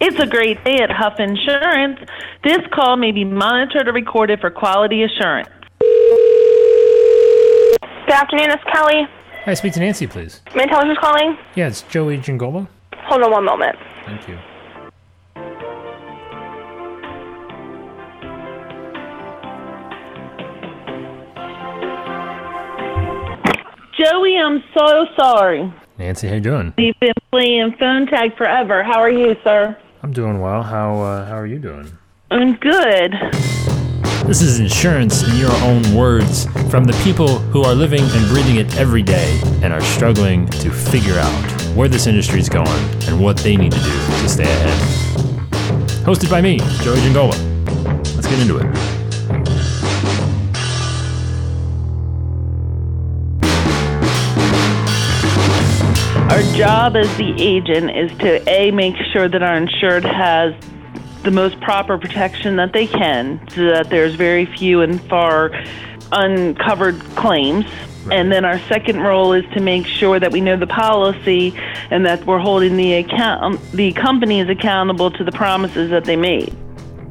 It's 0.00 0.18
a 0.20 0.26
great 0.26 0.62
day 0.64 0.78
at 0.78 0.90
Huff 0.90 1.18
Insurance. 1.18 1.98
This 2.44 2.58
call 2.72 2.96
may 2.96 3.10
be 3.10 3.24
monitored 3.24 3.88
or 3.88 3.92
recorded 3.92 4.40
for 4.40 4.48
quality 4.48 5.02
assurance. 5.02 5.48
Good 7.80 8.14
afternoon, 8.14 8.50
it's 8.50 8.62
Kelly. 8.72 9.08
Hi, 9.44 9.54
speak 9.54 9.72
to 9.72 9.80
Nancy, 9.80 10.06
please. 10.06 10.40
May 10.54 10.62
I 10.62 10.66
tell 10.66 10.82
her 10.82 10.86
who's 10.86 10.98
calling? 10.98 11.36
Yeah, 11.56 11.66
it's 11.66 11.82
Joey 11.82 12.18
Giangola. 12.18 12.68
Hold 12.94 13.22
on 13.22 13.30
one 13.32 13.44
moment. 13.44 13.76
Thank 14.06 14.28
you. 14.28 14.38
Joey, 23.98 24.38
I'm 24.38 24.62
so 24.76 25.06
sorry. 25.18 25.72
Nancy, 25.98 26.28
how 26.28 26.34
you 26.34 26.40
doing? 26.40 26.72
We've 26.78 26.98
been 27.00 27.12
playing 27.32 27.74
phone 27.80 28.06
tag 28.06 28.36
forever. 28.36 28.84
How 28.84 29.00
are 29.00 29.10
you, 29.10 29.34
sir? 29.42 29.76
I'm 30.02 30.12
doing 30.12 30.40
well. 30.40 30.62
How 30.62 31.00
uh, 31.00 31.26
how 31.26 31.36
are 31.36 31.46
you 31.46 31.58
doing? 31.58 31.90
I'm 32.30 32.54
good. 32.56 33.12
This 34.26 34.42
is 34.42 34.60
insurance 34.60 35.22
in 35.22 35.36
your 35.36 35.52
own 35.62 35.94
words 35.94 36.44
from 36.70 36.84
the 36.84 36.98
people 37.02 37.38
who 37.38 37.62
are 37.62 37.74
living 37.74 38.02
and 38.02 38.28
breathing 38.28 38.56
it 38.56 38.76
every 38.76 39.02
day 39.02 39.40
and 39.62 39.72
are 39.72 39.80
struggling 39.80 40.46
to 40.48 40.70
figure 40.70 41.18
out 41.18 41.52
where 41.74 41.88
this 41.88 42.06
industry 42.06 42.38
is 42.38 42.48
going 42.48 42.68
and 43.08 43.22
what 43.22 43.38
they 43.38 43.56
need 43.56 43.72
to 43.72 43.78
do 43.78 43.90
to 43.90 44.28
stay 44.28 44.44
ahead. 44.44 44.78
Hosted 46.04 46.30
by 46.30 46.42
me, 46.42 46.58
Joey 46.82 47.00
Giangola. 47.00 47.36
Let's 48.14 48.26
get 48.26 48.38
into 48.38 48.58
it. 48.58 48.97
Our 56.38 56.54
job 56.54 56.94
as 56.94 57.16
the 57.16 57.34
agent 57.42 57.90
is 57.90 58.16
to 58.18 58.48
A, 58.48 58.70
make 58.70 58.94
sure 59.12 59.28
that 59.28 59.42
our 59.42 59.56
insured 59.56 60.04
has 60.04 60.54
the 61.24 61.32
most 61.32 61.60
proper 61.60 61.98
protection 61.98 62.54
that 62.54 62.72
they 62.72 62.86
can 62.86 63.44
so 63.50 63.64
that 63.64 63.90
there's 63.90 64.14
very 64.14 64.46
few 64.46 64.80
and 64.80 65.02
far 65.08 65.50
uncovered 66.12 67.00
claims. 67.16 67.64
And 68.12 68.30
then 68.30 68.44
our 68.44 68.60
second 68.68 69.00
role 69.00 69.32
is 69.32 69.44
to 69.54 69.60
make 69.60 69.84
sure 69.84 70.20
that 70.20 70.30
we 70.30 70.40
know 70.40 70.56
the 70.56 70.68
policy 70.68 71.52
and 71.90 72.06
that 72.06 72.24
we're 72.24 72.38
holding 72.38 72.76
the 72.76 72.94
account 72.94 73.60
the 73.72 73.90
companies 73.94 74.48
accountable 74.48 75.10
to 75.10 75.24
the 75.24 75.32
promises 75.32 75.90
that 75.90 76.04
they 76.04 76.14
made. 76.14 76.56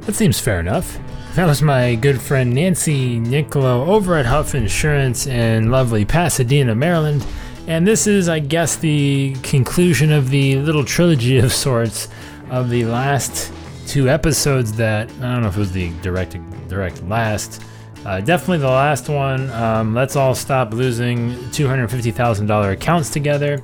That 0.03 0.15
seems 0.15 0.39
fair 0.39 0.61
enough. 0.61 0.97
That 1.35 1.47
was 1.47 1.61
my 1.61 1.95
good 1.95 2.21
friend 2.21 2.55
Nancy 2.55 3.19
Nicolo 3.19 3.87
over 3.87 4.15
at 4.15 4.25
Huff 4.25 4.55
Insurance 4.55 5.27
in 5.27 5.69
lovely 5.69 6.05
Pasadena, 6.05 6.75
Maryland. 6.75 7.25
And 7.67 7.85
this 7.85 8.07
is, 8.07 8.29
I 8.29 8.39
guess, 8.39 8.77
the 8.77 9.35
conclusion 9.43 10.11
of 10.11 10.29
the 10.29 10.55
little 10.55 10.85
trilogy 10.85 11.37
of 11.37 11.51
sorts 11.67 12.07
of 12.49 12.69
the 12.69 12.85
last 12.85 13.51
two 13.87 14.09
episodes 14.09 14.73
that 14.73 15.09
I 15.09 15.33
don't 15.33 15.41
know 15.41 15.49
if 15.49 15.57
it 15.57 15.59
was 15.59 15.71
the 15.71 15.91
direct 16.01 16.37
direct 16.69 17.03
last. 17.03 17.61
Uh, 18.05 18.21
definitely 18.21 18.59
the 18.59 18.67
last 18.67 19.09
one. 19.09 19.49
Um, 19.51 19.93
let's 19.93 20.15
all 20.15 20.33
stop 20.33 20.73
losing 20.73 21.31
$250,000 21.31 22.71
accounts 22.71 23.09
together. 23.09 23.61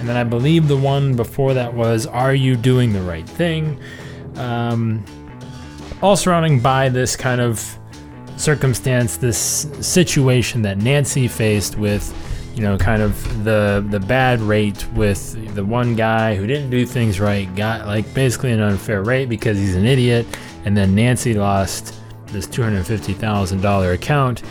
And 0.00 0.08
then 0.08 0.16
I 0.16 0.24
believe 0.24 0.66
the 0.66 0.76
one 0.76 1.14
before 1.14 1.54
that 1.54 1.72
was 1.72 2.06
Are 2.06 2.34
You 2.34 2.56
Doing 2.56 2.92
the 2.92 3.02
Right 3.02 3.28
Thing? 3.28 3.78
Um, 4.36 5.04
all 6.02 6.16
surrounding 6.16 6.58
by 6.58 6.88
this 6.88 7.14
kind 7.14 7.40
of 7.40 7.78
circumstance, 8.36 9.18
this 9.18 9.68
situation 9.80 10.62
that 10.62 10.78
Nancy 10.78 11.28
faced 11.28 11.76
with, 11.76 12.12
you 12.54 12.62
know, 12.62 12.76
kind 12.76 13.00
of 13.02 13.44
the 13.44 13.84
the 13.90 14.00
bad 14.00 14.40
rate 14.40 14.86
with 14.92 15.54
the 15.54 15.64
one 15.64 15.94
guy 15.94 16.34
who 16.34 16.46
didn't 16.46 16.70
do 16.70 16.84
things 16.84 17.20
right, 17.20 17.52
got 17.54 17.86
like 17.86 18.12
basically 18.14 18.52
an 18.52 18.60
unfair 18.60 19.02
rate 19.02 19.28
because 19.28 19.56
he's 19.56 19.76
an 19.76 19.86
idiot, 19.86 20.26
and 20.64 20.76
then 20.76 20.94
Nancy 20.94 21.34
lost 21.34 21.94
this 22.26 22.46
two 22.46 22.62
hundred 22.62 22.86
fifty 22.86 23.12
thousand 23.12 23.60
dollar 23.60 23.92
account 23.92 24.42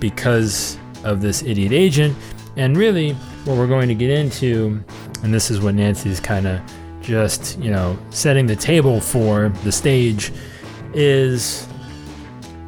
because 0.00 0.76
of 1.04 1.20
this 1.20 1.42
idiot 1.42 1.72
agent. 1.72 2.16
And 2.56 2.76
really, 2.76 3.12
what 3.44 3.56
we're 3.56 3.66
going 3.66 3.88
to 3.88 3.94
get 3.94 4.10
into, 4.10 4.82
and 5.22 5.32
this 5.32 5.50
is 5.50 5.60
what 5.60 5.74
Nancy's 5.74 6.20
kind 6.20 6.46
of 6.46 6.60
just, 7.00 7.58
you 7.58 7.70
know, 7.70 7.98
setting 8.10 8.46
the 8.46 8.54
table 8.54 9.00
for 9.00 9.48
the 9.64 9.72
stage, 9.72 10.32
is, 10.92 11.66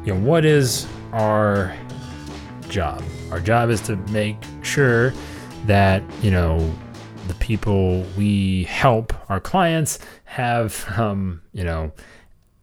you 0.03 0.13
know, 0.13 0.19
what 0.19 0.43
is 0.43 0.87
our 1.13 1.75
job? 2.67 3.03
Our 3.31 3.39
job 3.39 3.69
is 3.69 3.81
to 3.81 3.95
make 4.11 4.37
sure 4.61 5.13
that, 5.65 6.03
you 6.21 6.31
know, 6.31 6.73
the 7.27 7.33
people 7.35 8.05
we 8.17 8.65
help, 8.65 9.13
our 9.29 9.39
clients, 9.39 9.99
have, 10.25 10.85
um, 10.97 11.41
you 11.51 11.63
know, 11.63 11.91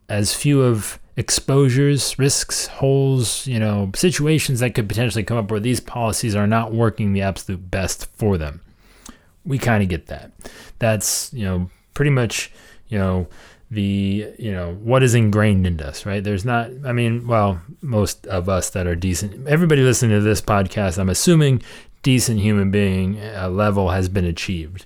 as 0.09 0.33
few 0.33 0.61
of 0.61 0.99
exposures, 1.15 2.17
risks, 2.17 2.67
holes, 2.67 3.45
you 3.45 3.59
know, 3.59 3.91
situations 3.93 4.61
that 4.61 4.73
could 4.73 4.87
potentially 4.87 5.23
come 5.23 5.37
up 5.37 5.51
where 5.51 5.59
these 5.59 5.79
policies 5.79 6.35
are 6.35 6.47
not 6.47 6.73
working 6.73 7.13
the 7.13 7.21
absolute 7.21 7.69
best 7.69 8.05
for 8.15 8.37
them. 8.37 8.61
We 9.45 9.59
kind 9.59 9.83
of 9.83 9.89
get 9.89 10.07
that. 10.07 10.31
That's, 10.79 11.31
you 11.33 11.45
know, 11.45 11.69
pretty 11.93 12.11
much, 12.11 12.51
you 12.87 12.97
know, 12.97 13.27
the, 13.73 14.33
you 14.37 14.51
know, 14.51 14.75
what 14.75 15.03
is 15.03 15.15
ingrained 15.15 15.65
in 15.65 15.81
us, 15.81 16.05
right? 16.05 16.23
There's 16.23 16.45
not, 16.45 16.69
I 16.85 16.91
mean, 16.91 17.27
well, 17.27 17.59
most 17.81 18.27
of 18.27 18.47
us 18.47 18.69
that 18.71 18.87
are 18.87 18.95
decent, 18.95 19.47
everybody 19.47 19.81
listening 19.81 20.11
to 20.17 20.21
this 20.21 20.41
podcast, 20.41 20.97
I'm 20.97 21.09
assuming 21.09 21.61
decent 22.03 22.39
human 22.39 22.69
being 22.69 23.19
uh, 23.19 23.49
level 23.49 23.89
has 23.89 24.09
been 24.09 24.25
achieved. 24.25 24.85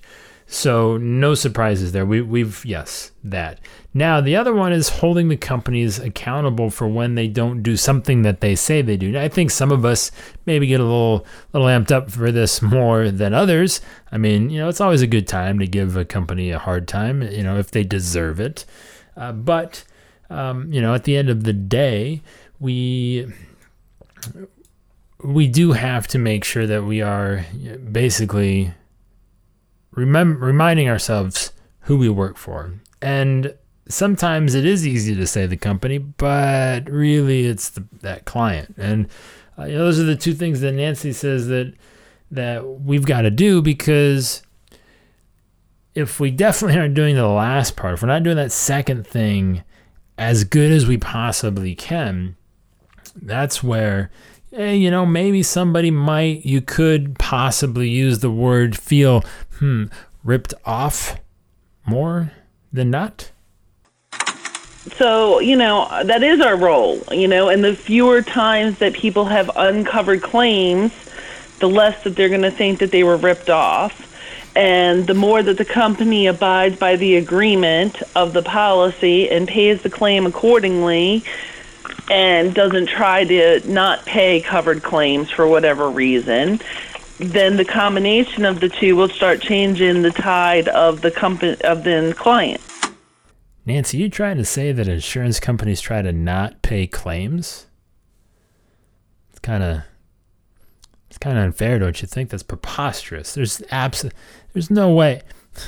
So 0.50 0.96
no 0.96 1.34
surprises 1.34 1.92
there. 1.92 2.06
We, 2.06 2.22
we've 2.22 2.64
yes 2.64 3.12
that. 3.22 3.60
Now 3.92 4.22
the 4.22 4.34
other 4.34 4.54
one 4.54 4.72
is 4.72 4.88
holding 4.88 5.28
the 5.28 5.36
companies 5.36 5.98
accountable 5.98 6.70
for 6.70 6.88
when 6.88 7.16
they 7.16 7.28
don't 7.28 7.62
do 7.62 7.76
something 7.76 8.22
that 8.22 8.40
they 8.40 8.54
say 8.54 8.80
they 8.80 8.96
do. 8.96 9.12
Now, 9.12 9.20
I 9.20 9.28
think 9.28 9.50
some 9.50 9.70
of 9.70 9.84
us 9.84 10.10
maybe 10.46 10.66
get 10.66 10.80
a 10.80 10.84
little 10.84 11.26
little 11.52 11.68
amped 11.68 11.92
up 11.92 12.10
for 12.10 12.32
this 12.32 12.62
more 12.62 13.10
than 13.10 13.34
others. 13.34 13.82
I 14.10 14.16
mean, 14.16 14.48
you 14.48 14.58
know, 14.58 14.70
it's 14.70 14.80
always 14.80 15.02
a 15.02 15.06
good 15.06 15.28
time 15.28 15.58
to 15.58 15.66
give 15.66 15.98
a 15.98 16.06
company 16.06 16.50
a 16.50 16.58
hard 16.58 16.88
time, 16.88 17.20
you 17.20 17.42
know, 17.42 17.58
if 17.58 17.70
they 17.70 17.84
deserve 17.84 18.40
it. 18.40 18.64
Uh, 19.18 19.32
but 19.32 19.84
um, 20.30 20.72
you 20.72 20.80
know, 20.80 20.94
at 20.94 21.04
the 21.04 21.18
end 21.18 21.28
of 21.28 21.44
the 21.44 21.52
day, 21.52 22.22
we 22.58 23.30
we 25.22 25.46
do 25.46 25.72
have 25.72 26.08
to 26.08 26.18
make 26.18 26.42
sure 26.42 26.66
that 26.66 26.84
we 26.84 27.02
are 27.02 27.44
basically 27.92 28.72
remem- 29.98 30.40
reminding 30.40 30.88
ourselves 30.88 31.52
who 31.82 31.96
we 31.98 32.08
work 32.08 32.36
for. 32.36 32.74
And 33.02 33.54
sometimes 33.88 34.54
it 34.54 34.64
is 34.64 34.86
easy 34.86 35.14
to 35.14 35.26
say 35.26 35.46
the 35.46 35.56
company, 35.56 35.98
but 35.98 36.88
really 36.88 37.46
it's 37.46 37.70
the, 37.70 37.84
that 38.00 38.24
client. 38.24 38.74
And 38.78 39.08
uh, 39.58 39.64
you 39.64 39.72
know, 39.72 39.84
those 39.84 39.98
are 39.98 40.04
the 40.04 40.16
two 40.16 40.34
things 40.34 40.60
that 40.60 40.72
Nancy 40.72 41.12
says 41.12 41.48
that 41.48 41.74
that 42.30 42.66
we've 42.66 43.06
got 43.06 43.22
to 43.22 43.30
do 43.30 43.62
because 43.62 44.42
if 45.94 46.20
we 46.20 46.30
definitely 46.30 46.78
aren't 46.78 46.94
doing 46.94 47.16
the 47.16 47.26
last 47.26 47.74
part, 47.74 47.94
if 47.94 48.02
we're 48.02 48.08
not 48.08 48.22
doing 48.22 48.36
that 48.36 48.52
second 48.52 49.06
thing 49.06 49.64
as 50.18 50.44
good 50.44 50.70
as 50.70 50.86
we 50.86 50.98
possibly 50.98 51.74
can, 51.74 52.36
that's 53.16 53.64
where 53.64 54.10
eh, 54.58 54.72
you 54.72 54.90
know 54.90 55.06
maybe 55.06 55.42
somebody 55.42 55.90
might 55.90 56.44
you 56.44 56.60
could 56.60 57.18
possibly 57.18 57.88
use 57.88 58.18
the 58.18 58.30
word 58.30 58.76
feel 58.76 59.24
hmm 59.58 59.84
ripped 60.24 60.52
off 60.64 61.16
more 61.86 62.32
than 62.72 62.90
not 62.90 63.30
So, 64.96 65.38
you 65.40 65.56
know, 65.56 65.86
that 66.04 66.22
is 66.22 66.40
our 66.40 66.56
role, 66.56 67.02
you 67.12 67.28
know, 67.28 67.50
and 67.50 67.62
the 67.62 67.76
fewer 67.76 68.22
times 68.22 68.78
that 68.78 68.94
people 68.94 69.26
have 69.26 69.50
uncovered 69.54 70.22
claims, 70.22 70.92
the 71.60 71.68
less 71.68 72.02
that 72.04 72.16
they're 72.16 72.30
going 72.30 72.42
to 72.42 72.50
think 72.50 72.78
that 72.78 72.90
they 72.90 73.04
were 73.04 73.18
ripped 73.18 73.50
off. 73.50 74.06
And 74.56 75.06
the 75.06 75.14
more 75.14 75.42
that 75.42 75.58
the 75.58 75.64
company 75.64 76.26
abides 76.26 76.76
by 76.78 76.96
the 76.96 77.16
agreement 77.16 78.02
of 78.16 78.32
the 78.32 78.42
policy 78.42 79.30
and 79.30 79.46
pays 79.46 79.82
the 79.82 79.90
claim 79.90 80.26
accordingly 80.26 81.22
and 82.10 82.54
doesn't 82.54 82.86
try 82.86 83.24
to 83.24 83.60
not 83.70 84.04
pay 84.06 84.40
covered 84.40 84.82
claims 84.82 85.30
for 85.30 85.46
whatever 85.46 85.90
reason, 85.90 86.60
then 87.18 87.56
the 87.56 87.64
combination 87.64 88.44
of 88.44 88.60
the 88.60 88.68
two 88.68 88.96
will 88.96 89.08
start 89.08 89.40
changing 89.40 90.02
the 90.02 90.10
tide 90.10 90.68
of 90.68 91.00
the 91.00 91.10
company 91.10 91.60
of 91.62 91.84
the 91.84 92.14
client. 92.16 92.60
Nancy, 93.66 93.98
you 93.98 94.08
trying 94.08 94.38
to 94.38 94.44
say 94.44 94.72
that 94.72 94.88
insurance 94.88 95.38
companies 95.40 95.80
try 95.80 96.00
to 96.00 96.12
not 96.12 96.62
pay 96.62 96.86
claims? 96.86 97.66
It's 99.30 99.40
kind 99.40 99.62
of 99.62 99.82
it's 101.08 101.18
kind 101.18 101.36
of 101.36 101.44
unfair, 101.44 101.78
don't 101.78 102.00
you 102.00 102.08
think? 102.08 102.30
That's 102.30 102.42
preposterous. 102.42 103.34
There's 103.34 103.62
abs- 103.70 104.10
there's 104.52 104.70
no 104.70 104.92
way. 104.92 105.22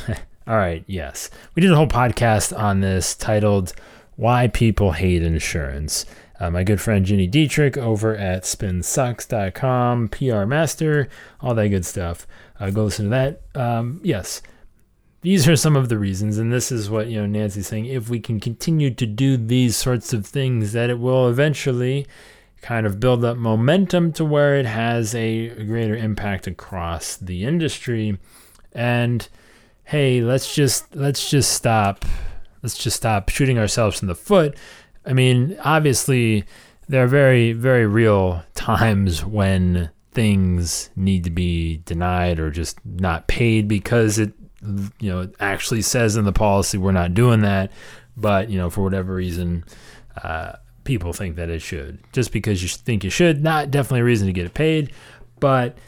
All 0.46 0.56
right, 0.56 0.84
yes. 0.86 1.30
We 1.54 1.62
did 1.62 1.72
a 1.72 1.76
whole 1.76 1.86
podcast 1.86 2.56
on 2.58 2.80
this 2.80 3.14
titled 3.14 3.72
Why 4.16 4.48
People 4.48 4.92
Hate 4.92 5.22
Insurance. 5.22 6.06
Uh, 6.40 6.50
my 6.50 6.64
good 6.64 6.80
friend 6.80 7.04
Gini 7.04 7.30
Dietrich 7.30 7.76
over 7.76 8.16
at 8.16 8.44
spinsucks.com, 8.44 10.08
PR 10.08 10.46
Master, 10.46 11.08
all 11.42 11.54
that 11.54 11.68
good 11.68 11.84
stuff. 11.84 12.26
Uh, 12.58 12.70
go 12.70 12.84
listen 12.84 13.06
to 13.06 13.10
that. 13.10 13.42
Um, 13.54 14.00
yes, 14.02 14.40
these 15.20 15.46
are 15.46 15.56
some 15.56 15.76
of 15.76 15.90
the 15.90 15.98
reasons, 15.98 16.38
and 16.38 16.50
this 16.50 16.72
is 16.72 16.88
what 16.88 17.08
you 17.08 17.20
know 17.20 17.26
Nancy's 17.26 17.66
saying. 17.66 17.84
If 17.86 18.08
we 18.08 18.20
can 18.20 18.40
continue 18.40 18.90
to 18.94 19.04
do 19.04 19.36
these 19.36 19.76
sorts 19.76 20.14
of 20.14 20.24
things, 20.26 20.72
that 20.72 20.88
it 20.88 20.98
will 20.98 21.28
eventually 21.28 22.06
kind 22.62 22.86
of 22.86 23.00
build 23.00 23.22
up 23.24 23.36
momentum 23.36 24.12
to 24.12 24.24
where 24.24 24.56
it 24.56 24.66
has 24.66 25.14
a 25.14 25.48
greater 25.64 25.96
impact 25.96 26.46
across 26.46 27.16
the 27.16 27.44
industry. 27.44 28.18
And 28.72 29.28
hey, 29.84 30.22
let's 30.22 30.54
just 30.54 30.94
let's 30.96 31.30
just 31.30 31.52
stop 31.52 32.06
let's 32.62 32.78
just 32.78 32.96
stop 32.96 33.28
shooting 33.28 33.58
ourselves 33.58 34.00
in 34.00 34.08
the 34.08 34.14
foot. 34.14 34.56
I 35.04 35.12
mean, 35.12 35.56
obviously 35.64 36.44
there 36.88 37.04
are 37.04 37.08
very 37.08 37.52
very 37.52 37.86
real 37.86 38.42
times 38.54 39.24
when 39.24 39.90
things 40.12 40.90
need 40.96 41.24
to 41.24 41.30
be 41.30 41.78
denied 41.84 42.40
or 42.40 42.50
just 42.50 42.84
not 42.84 43.28
paid 43.28 43.68
because 43.68 44.18
it 44.18 44.32
you 44.98 45.10
know 45.10 45.20
it 45.20 45.34
actually 45.40 45.82
says 45.82 46.16
in 46.16 46.24
the 46.24 46.32
policy 46.32 46.76
we're 46.76 46.92
not 46.92 47.14
doing 47.14 47.40
that. 47.42 47.72
But 48.16 48.50
you 48.50 48.58
know 48.58 48.70
for 48.70 48.82
whatever 48.82 49.14
reason 49.14 49.64
uh, 50.22 50.52
people 50.84 51.12
think 51.12 51.36
that 51.36 51.48
it 51.48 51.62
should. 51.62 52.00
Just 52.12 52.32
because 52.32 52.62
you 52.62 52.68
think 52.68 53.04
you 53.04 53.10
should 53.10 53.42
not 53.42 53.70
definitely 53.70 54.00
a 54.00 54.04
reason 54.04 54.26
to 54.26 54.32
get 54.32 54.46
it 54.46 54.54
paid. 54.54 54.92
But 55.38 55.78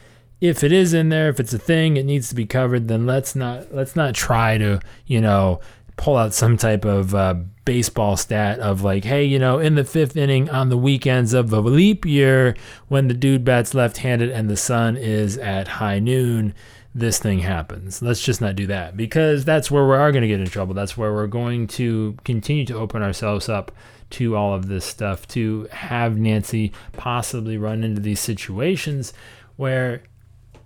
if 0.41 0.63
it 0.63 0.71
is 0.73 0.93
in 0.93 1.09
there 1.09 1.29
if 1.29 1.39
it's 1.39 1.53
a 1.53 1.59
thing 1.59 1.95
it 1.95 2.05
needs 2.05 2.27
to 2.27 2.35
be 2.35 2.45
covered 2.45 2.89
then 2.89 3.05
let's 3.05 3.33
not 3.33 3.73
let's 3.73 3.95
not 3.95 4.13
try 4.13 4.57
to 4.57 4.77
you 5.05 5.21
know 5.21 5.61
pull 5.97 6.17
out 6.17 6.33
some 6.33 6.57
type 6.57 6.85
of 6.85 7.13
uh, 7.13 7.35
baseball 7.65 8.17
stat 8.17 8.59
of 8.59 8.83
like, 8.83 9.03
hey, 9.03 9.23
you 9.23 9.39
know, 9.39 9.59
in 9.59 9.75
the 9.75 9.83
fifth 9.83 10.17
inning 10.17 10.49
on 10.49 10.69
the 10.69 10.77
weekends 10.77 11.33
of 11.33 11.51
a 11.53 11.61
leap 11.61 12.05
year, 12.05 12.55
when 12.87 13.07
the 13.07 13.13
dude 13.13 13.45
bats 13.45 13.73
left 13.73 13.97
handed 13.97 14.29
and 14.29 14.49
the 14.49 14.57
sun 14.57 14.97
is 14.97 15.37
at 15.37 15.67
high 15.67 15.99
noon, 15.99 16.53
this 16.95 17.19
thing 17.19 17.39
happens. 17.39 18.01
Let's 18.01 18.23
just 18.23 18.41
not 18.41 18.55
do 18.55 18.67
that 18.67 18.95
because 18.95 19.45
that's 19.45 19.71
where 19.71 19.87
we 19.87 19.95
are 19.95 20.11
going 20.11 20.21
to 20.21 20.27
get 20.27 20.39
in 20.39 20.47
trouble. 20.47 20.73
That's 20.73 20.97
where 20.97 21.13
we're 21.13 21.27
going 21.27 21.67
to 21.67 22.15
continue 22.23 22.65
to 22.65 22.77
open 22.77 23.01
ourselves 23.01 23.49
up 23.49 23.71
to 24.11 24.35
all 24.35 24.53
of 24.53 24.67
this 24.67 24.85
stuff, 24.85 25.27
to 25.29 25.67
have 25.71 26.17
Nancy 26.17 26.71
possibly 26.91 27.57
run 27.57 27.83
into 27.83 27.99
these 27.99 28.19
situations 28.19 29.11
where 29.55 30.03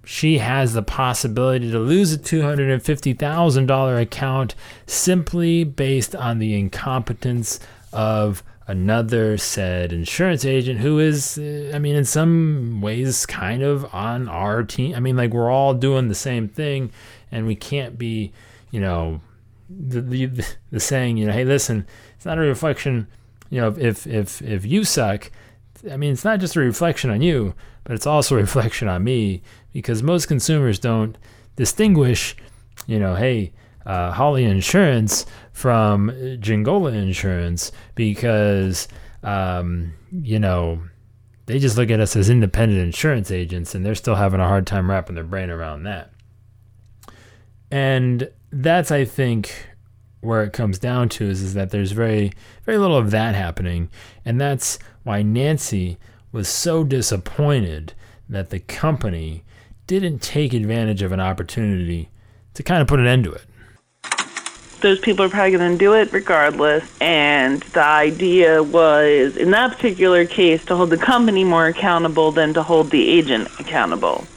she 0.07 0.37
has 0.37 0.71
the 0.71 0.81
possibility 0.81 1.69
to 1.69 1.77
lose 1.77 2.13
a 2.13 2.17
$250,000 2.17 4.01
account 4.01 4.55
simply 4.85 5.65
based 5.65 6.15
on 6.15 6.39
the 6.39 6.57
incompetence 6.57 7.59
of 7.91 8.41
another 8.67 9.37
said 9.37 9.91
insurance 9.91 10.45
agent 10.45 10.79
who 10.79 10.97
is, 10.97 11.37
uh, 11.37 11.73
I 11.75 11.79
mean, 11.79 11.97
in 11.97 12.05
some 12.05 12.79
ways 12.79 13.25
kind 13.25 13.61
of 13.61 13.93
on 13.93 14.29
our 14.29 14.63
team. 14.63 14.95
I 14.95 15.01
mean, 15.01 15.17
like 15.17 15.33
we're 15.33 15.51
all 15.51 15.73
doing 15.73 16.07
the 16.07 16.15
same 16.15 16.47
thing 16.47 16.89
and 17.29 17.45
we 17.45 17.57
can't 17.57 17.97
be, 17.97 18.31
you 18.71 18.79
know, 18.79 19.19
the, 19.69 19.99
the, 19.99 20.45
the 20.71 20.79
saying, 20.79 21.17
you 21.17 21.25
know, 21.25 21.33
hey, 21.33 21.43
listen, 21.43 21.85
it's 22.15 22.25
not 22.25 22.37
a 22.37 22.41
reflection, 22.41 23.07
you 23.49 23.59
know, 23.59 23.75
if, 23.77 24.07
if, 24.07 24.41
if 24.41 24.65
you 24.65 24.85
suck, 24.85 25.29
I 25.91 25.97
mean, 25.97 26.13
it's 26.13 26.25
not 26.25 26.39
just 26.39 26.55
a 26.55 26.59
reflection 26.59 27.09
on 27.09 27.21
you, 27.21 27.53
but 27.83 27.95
it's 27.95 28.07
also 28.07 28.35
a 28.35 28.39
reflection 28.41 28.87
on 28.87 29.03
me 29.03 29.41
because 29.73 30.03
most 30.03 30.27
consumers 30.27 30.79
don't 30.79 31.17
distinguish, 31.55 32.35
you 32.85 32.99
know, 32.99 33.15
hey, 33.15 33.53
uh, 33.85 34.11
Holly 34.11 34.43
Insurance 34.43 35.25
from 35.53 36.11
Giangola 36.41 36.91
Insurance 36.91 37.71
because, 37.95 38.87
um, 39.23 39.93
you 40.11 40.39
know, 40.39 40.81
they 41.45 41.59
just 41.59 41.77
look 41.77 41.89
at 41.89 42.01
us 42.01 42.15
as 42.15 42.29
independent 42.29 42.81
insurance 42.81 43.31
agents 43.31 43.73
and 43.73 43.85
they're 43.85 43.95
still 43.95 44.15
having 44.15 44.41
a 44.41 44.47
hard 44.47 44.67
time 44.67 44.89
wrapping 44.89 45.15
their 45.15 45.23
brain 45.23 45.49
around 45.49 45.83
that. 45.83 46.11
And 47.71 48.29
that's, 48.51 48.91
I 48.91 49.05
think, 49.05 49.66
where 50.27 50.43
it 50.43 50.51
comes 50.53 50.77
down 50.77 51.07
to 51.07 51.25
is, 51.25 51.41
is 51.41 51.53
that 51.53 51.71
there's 51.71 51.93
very, 51.93 52.33
very 52.65 52.77
little 52.77 52.97
of 52.97 53.11
that 53.11 53.33
happening. 53.33 53.89
And 54.25 54.39
that's 54.39 54.77
why 55.03 55.21
Nancy 55.21 55.97
was 56.31 56.49
so 56.49 56.83
disappointed 56.83 57.93
that 58.27 58.49
the 58.49 58.59
company 58.59 59.43
didn't 59.87 60.21
take 60.21 60.53
advantage 60.53 61.01
of 61.01 61.13
an 61.13 61.21
opportunity 61.21 62.09
to 62.55 62.61
kind 62.61 62.81
of 62.81 62.87
put 62.87 62.99
an 62.99 63.07
end 63.07 63.23
to 63.23 63.31
it. 63.31 63.45
Those 64.81 64.99
people 64.99 65.25
are 65.25 65.29
probably 65.29 65.57
going 65.57 65.71
to 65.71 65.77
do 65.77 65.93
it 65.93 66.11
regardless. 66.11 66.83
And 66.99 67.61
the 67.61 67.83
idea 67.83 68.61
was, 68.61 69.37
in 69.37 69.51
that 69.51 69.71
particular 69.71 70.25
case, 70.25 70.63
to 70.65 70.75
hold 70.75 70.89
the 70.89 70.97
company 70.97 71.45
more 71.45 71.67
accountable 71.67 72.31
than 72.33 72.53
to 72.53 72.61
hold 72.61 72.91
the 72.91 73.07
agent 73.09 73.47
accountable. 73.59 74.27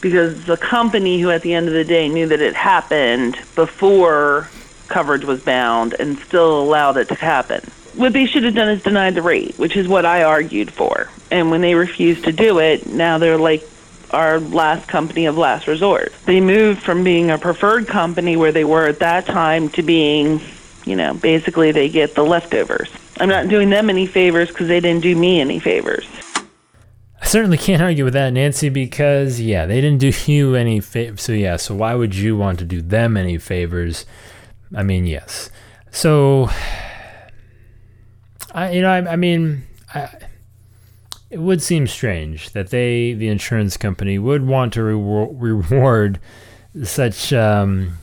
Because 0.00 0.44
the 0.46 0.56
company, 0.56 1.20
who 1.20 1.30
at 1.30 1.42
the 1.42 1.52
end 1.52 1.66
of 1.66 1.74
the 1.74 1.84
day 1.84 2.08
knew 2.08 2.26
that 2.28 2.40
it 2.40 2.54
happened 2.54 3.38
before 3.54 4.48
coverage 4.92 5.24
was 5.24 5.40
bound 5.40 5.94
and 5.98 6.18
still 6.18 6.62
allowed 6.62 6.96
it 6.96 7.08
to 7.08 7.14
happen. 7.14 7.60
What 7.94 8.12
they 8.12 8.26
should 8.26 8.44
have 8.44 8.54
done 8.54 8.68
is 8.68 8.82
denied 8.82 9.14
the 9.14 9.22
rate, 9.22 9.58
which 9.58 9.76
is 9.76 9.88
what 9.88 10.06
I 10.06 10.22
argued 10.22 10.70
for. 10.70 11.08
And 11.30 11.50
when 11.50 11.60
they 11.60 11.74
refused 11.74 12.24
to 12.24 12.32
do 12.32 12.58
it, 12.58 12.86
now 12.86 13.18
they're 13.18 13.38
like 13.38 13.68
our 14.12 14.40
last 14.40 14.88
company 14.88 15.26
of 15.26 15.36
last 15.36 15.66
resort. 15.66 16.12
They 16.26 16.40
moved 16.40 16.82
from 16.82 17.04
being 17.04 17.30
a 17.30 17.38
preferred 17.38 17.86
company 17.86 18.36
where 18.36 18.52
they 18.52 18.64
were 18.64 18.86
at 18.86 18.98
that 19.00 19.26
time 19.26 19.68
to 19.70 19.82
being, 19.82 20.40
you 20.84 20.96
know, 20.96 21.14
basically 21.14 21.72
they 21.72 21.88
get 21.88 22.14
the 22.14 22.22
leftovers. 22.22 22.90
I'm 23.18 23.28
not 23.28 23.48
doing 23.48 23.70
them 23.70 23.90
any 23.90 24.06
favors 24.06 24.48
because 24.48 24.68
they 24.68 24.80
didn't 24.80 25.02
do 25.02 25.14
me 25.16 25.40
any 25.40 25.58
favors. 25.58 26.06
I 27.20 27.24
certainly 27.26 27.56
can't 27.56 27.80
argue 27.80 28.04
with 28.04 28.14
that, 28.14 28.32
Nancy, 28.32 28.68
because 28.68 29.40
yeah, 29.40 29.64
they 29.66 29.80
didn't 29.80 30.00
do 30.00 30.12
you 30.26 30.54
any 30.54 30.80
favors. 30.80 31.22
So 31.22 31.32
yeah, 31.32 31.56
so 31.56 31.74
why 31.74 31.94
would 31.94 32.14
you 32.14 32.36
want 32.36 32.58
to 32.58 32.64
do 32.64 32.82
them 32.82 33.16
any 33.16 33.38
favors? 33.38 34.06
I 34.74 34.82
mean, 34.82 35.06
yes. 35.06 35.50
So, 35.90 36.48
I 38.52 38.72
you 38.72 38.82
know, 38.82 38.90
I, 38.90 39.12
I 39.12 39.16
mean, 39.16 39.64
I, 39.94 40.08
it 41.30 41.40
would 41.40 41.62
seem 41.62 41.86
strange 41.86 42.50
that 42.50 42.70
they, 42.70 43.14
the 43.14 43.28
insurance 43.28 43.76
company, 43.76 44.18
would 44.18 44.46
want 44.46 44.74
to 44.74 44.82
reward 44.82 46.20
such 46.84 47.32
um, 47.32 47.98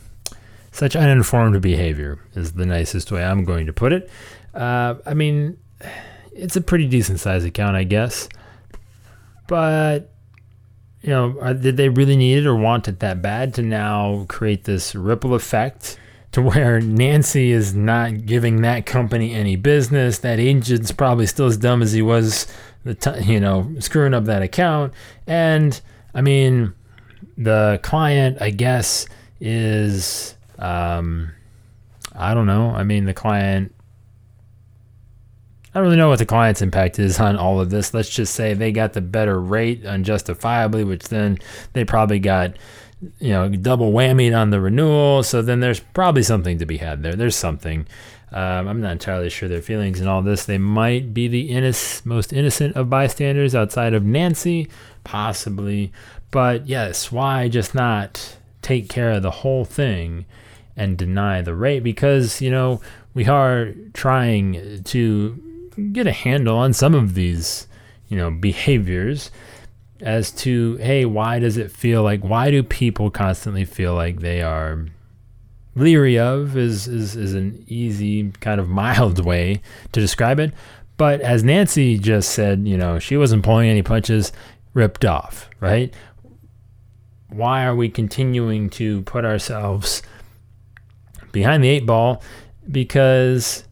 such 0.71 0.95
uninformed 0.95 1.61
behavior. 1.61 2.19
Is 2.35 2.53
the 2.53 2.65
nicest 2.65 3.11
way 3.11 3.23
I'm 3.23 3.45
going 3.45 3.65
to 3.67 3.73
put 3.73 3.93
it. 3.93 4.09
Uh, 4.53 4.95
I 5.05 5.13
mean, 5.13 5.57
it's 6.33 6.55
a 6.55 6.61
pretty 6.61 6.87
decent 6.87 7.19
size 7.19 7.43
account, 7.43 7.75
I 7.75 7.83
guess, 7.83 8.29
but 9.47 10.11
you 11.01 11.09
know, 11.09 11.53
did 11.53 11.77
they 11.77 11.89
really 11.89 12.17
need 12.17 12.39
it 12.39 12.45
or 12.45 12.55
want 12.55 12.87
it 12.87 12.99
that 12.99 13.21
bad 13.21 13.53
to 13.55 13.61
now 13.61 14.25
create 14.27 14.65
this 14.65 14.95
ripple 14.95 15.33
effect? 15.33 15.97
To 16.31 16.41
where 16.41 16.79
Nancy 16.79 17.51
is 17.51 17.73
not 17.73 18.25
giving 18.25 18.61
that 18.61 18.85
company 18.85 19.33
any 19.33 19.55
business. 19.55 20.19
That 20.19 20.39
agent's 20.39 20.91
probably 20.91 21.25
still 21.25 21.47
as 21.47 21.57
dumb 21.57 21.81
as 21.81 21.93
he 21.93 22.01
was, 22.01 22.47
the 22.83 22.95
t- 22.95 23.23
you 23.23 23.39
know, 23.39 23.73
screwing 23.79 24.13
up 24.13 24.25
that 24.25 24.41
account. 24.41 24.93
And 25.25 25.79
I 26.13 26.21
mean, 26.21 26.73
the 27.37 27.79
client, 27.81 28.41
I 28.41 28.51
guess, 28.51 29.07
is 29.39 30.35
um, 30.59 31.31
I 32.15 32.33
don't 32.33 32.47
know. 32.47 32.71
I 32.71 32.83
mean, 32.83 33.05
the 33.05 33.13
client. 33.13 33.73
I 35.73 35.77
don't 35.77 35.83
really 35.83 35.97
know 35.97 36.09
what 36.09 36.17
the 36.19 36.25
client's 36.25 36.63
impact 36.63 36.97
is 36.97 37.19
on 37.19 37.37
all 37.37 37.61
of 37.61 37.69
this. 37.69 37.93
Let's 37.93 38.09
just 38.09 38.33
say 38.33 38.55
they 38.55 38.71
got 38.71 38.93
the 38.93 39.01
better 39.01 39.39
rate 39.39 39.85
unjustifiably, 39.85 40.83
which 40.83 41.09
then 41.09 41.37
they 41.73 41.85
probably 41.85 42.19
got 42.19 42.57
you 43.19 43.29
know, 43.29 43.49
double 43.49 43.91
whammied 43.91 44.37
on 44.37 44.49
the 44.49 44.59
renewal. 44.59 45.23
So 45.23 45.41
then 45.41 45.59
there's 45.59 45.79
probably 45.79 46.23
something 46.23 46.57
to 46.59 46.65
be 46.65 46.77
had 46.77 47.03
there. 47.03 47.15
There's 47.15 47.35
something. 47.35 47.87
Um, 48.31 48.67
I'm 48.67 48.81
not 48.81 48.91
entirely 48.91 49.29
sure 49.29 49.49
their 49.49 49.61
feelings 49.61 49.99
and 49.99 50.09
all 50.09 50.21
this. 50.21 50.45
They 50.45 50.57
might 50.57 51.13
be 51.13 51.27
the 51.27 51.49
inno- 51.49 52.05
most 52.05 52.31
innocent 52.31 52.75
of 52.75 52.89
bystanders 52.89 53.55
outside 53.55 53.93
of 53.93 54.03
Nancy, 54.03 54.67
possibly. 55.03 55.91
But 56.29 56.67
yes, 56.67 57.11
why 57.11 57.47
just 57.47 57.73
not 57.73 58.37
take 58.61 58.89
care 58.89 59.11
of 59.13 59.23
the 59.23 59.31
whole 59.31 59.65
thing 59.65 60.25
and 60.75 60.97
deny 60.97 61.41
the 61.41 61.55
rate? 61.55 61.79
Because, 61.79 62.39
you 62.41 62.51
know, 62.51 62.81
we 63.15 63.25
are 63.25 63.73
trying 63.93 64.83
to 64.83 65.89
get 65.91 66.05
a 66.05 66.11
handle 66.11 66.57
on 66.57 66.73
some 66.73 66.93
of 66.93 67.15
these, 67.15 67.67
you 68.09 68.17
know, 68.17 68.29
behaviors 68.29 69.31
as 70.01 70.31
to 70.31 70.77
hey 70.77 71.05
why 71.05 71.39
does 71.39 71.57
it 71.57 71.71
feel 71.71 72.03
like 72.03 72.21
why 72.21 72.49
do 72.49 72.63
people 72.63 73.09
constantly 73.09 73.65
feel 73.65 73.93
like 73.93 74.19
they 74.19 74.41
are 74.41 74.85
leery 75.75 76.17
of 76.17 76.57
is, 76.57 76.87
is 76.87 77.15
is 77.15 77.33
an 77.33 77.63
easy 77.67 78.31
kind 78.39 78.59
of 78.59 78.69
mild 78.69 79.23
way 79.25 79.61
to 79.91 79.99
describe 79.99 80.39
it. 80.39 80.53
But 80.97 81.21
as 81.21 81.43
nancy 81.43 81.97
just 81.97 82.31
said 82.31 82.67
you 82.67 82.77
know 82.77 82.99
she 82.99 83.17
wasn't 83.17 83.43
pulling 83.43 83.69
any 83.69 83.81
punches 83.81 84.31
ripped 84.73 85.05
off 85.05 85.49
right? 85.59 85.93
Why 87.29 87.65
are 87.65 87.75
we 87.75 87.89
continuing 87.89 88.69
to 88.71 89.03
put 89.03 89.23
ourselves 89.23 90.01
behind 91.31 91.63
the 91.63 91.67
eight 91.67 91.85
ball? 91.85 92.23
Because 92.71 93.65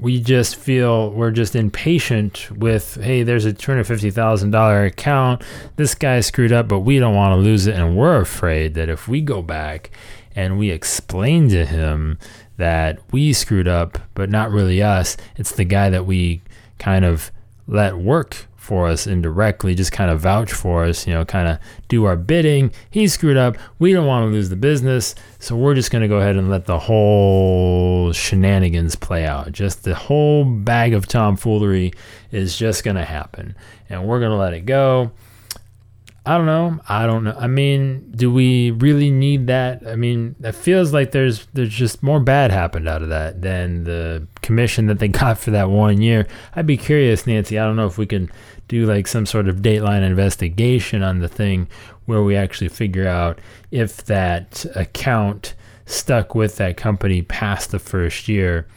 we 0.00 0.20
just 0.20 0.56
feel 0.56 1.10
we're 1.10 1.30
just 1.30 1.54
impatient 1.54 2.50
with 2.50 2.96
hey 3.02 3.22
there's 3.22 3.44
a 3.44 3.52
$250000 3.52 4.86
account 4.86 5.42
this 5.76 5.94
guy 5.94 6.20
screwed 6.20 6.52
up 6.52 6.66
but 6.68 6.80
we 6.80 6.98
don't 6.98 7.14
want 7.14 7.32
to 7.32 7.36
lose 7.36 7.66
it 7.66 7.74
and 7.74 7.96
we're 7.96 8.20
afraid 8.20 8.74
that 8.74 8.88
if 8.88 9.06
we 9.06 9.20
go 9.20 9.42
back 9.42 9.90
and 10.34 10.58
we 10.58 10.70
explain 10.70 11.48
to 11.48 11.64
him 11.64 12.18
that 12.56 13.00
we 13.10 13.32
screwed 13.32 13.66
up, 13.66 13.98
but 14.14 14.30
not 14.30 14.50
really 14.50 14.82
us. 14.82 15.16
It's 15.36 15.52
the 15.52 15.64
guy 15.64 15.90
that 15.90 16.06
we 16.06 16.42
kind 16.78 17.04
of 17.04 17.32
let 17.66 17.96
work 17.96 18.46
for 18.70 18.86
us 18.86 19.08
indirectly, 19.08 19.74
just 19.74 19.90
kind 19.90 20.12
of 20.12 20.20
vouch 20.20 20.52
for 20.52 20.84
us, 20.84 21.04
you 21.04 21.12
know, 21.12 21.24
kind 21.24 21.48
of 21.48 21.58
do 21.88 22.04
our 22.04 22.14
bidding. 22.14 22.70
He 22.88 23.08
screwed 23.08 23.36
up. 23.36 23.58
We 23.80 23.92
don't 23.92 24.06
want 24.06 24.28
to 24.28 24.30
lose 24.30 24.48
the 24.48 24.54
business. 24.54 25.16
So 25.40 25.56
we're 25.56 25.74
just 25.74 25.90
going 25.90 26.02
to 26.02 26.08
go 26.08 26.18
ahead 26.18 26.36
and 26.36 26.48
let 26.48 26.66
the 26.66 26.78
whole 26.78 28.12
shenanigans 28.12 28.94
play 28.94 29.26
out. 29.26 29.50
Just 29.50 29.82
the 29.82 29.96
whole 29.96 30.44
bag 30.44 30.94
of 30.94 31.08
tomfoolery 31.08 31.92
is 32.30 32.56
just 32.56 32.84
going 32.84 32.94
to 32.94 33.04
happen. 33.04 33.56
And 33.88 34.06
we're 34.06 34.20
going 34.20 34.30
to 34.30 34.36
let 34.36 34.54
it 34.54 34.66
go. 34.66 35.10
I 36.26 36.36
don't 36.36 36.46
know. 36.46 36.78
I 36.88 37.06
don't 37.06 37.24
know. 37.24 37.34
I 37.36 37.46
mean, 37.46 38.12
do 38.14 38.30
we 38.30 38.72
really 38.72 39.10
need 39.10 39.46
that? 39.46 39.86
I 39.86 39.96
mean, 39.96 40.36
it 40.40 40.52
feels 40.52 40.92
like 40.92 41.12
there's 41.12 41.46
there's 41.54 41.72
just 41.72 42.02
more 42.02 42.20
bad 42.20 42.50
happened 42.50 42.86
out 42.88 43.02
of 43.02 43.08
that 43.08 43.40
than 43.40 43.84
the 43.84 44.26
commission 44.42 44.86
that 44.86 44.98
they 44.98 45.08
got 45.22 45.38
for 45.38 45.50
that 45.52 45.70
one 45.70 46.02
year. 46.02 46.26
I'd 46.54 46.66
be 46.66 46.76
curious, 46.76 47.26
Nancy. 47.26 47.58
I 47.58 47.64
don't 47.64 47.76
know 47.76 47.86
if 47.86 47.96
we 47.96 48.06
can 48.06 48.30
do 48.70 48.86
like 48.86 49.08
some 49.08 49.26
sort 49.26 49.48
of 49.48 49.56
dateline 49.56 50.02
investigation 50.02 51.02
on 51.02 51.18
the 51.18 51.28
thing 51.28 51.68
where 52.06 52.22
we 52.22 52.36
actually 52.36 52.68
figure 52.68 53.06
out 53.06 53.40
if 53.72 54.04
that 54.04 54.64
account 54.76 55.54
stuck 55.86 56.36
with 56.36 56.56
that 56.56 56.76
company 56.76 57.20
past 57.20 57.72
the 57.72 57.80
first 57.80 58.28
year. 58.28 58.68